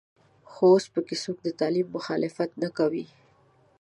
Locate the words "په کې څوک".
0.93-1.37